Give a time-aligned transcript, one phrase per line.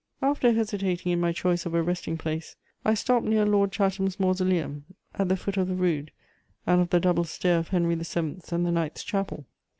[0.19, 4.83] After hesitating in my choice of a resting place I stopped near Lord Chatham's mausoleum,
[5.13, 6.11] at the foot of the rood
[6.65, 9.45] and of the double stair of Henry the Seventh's and the Knights' Chapel.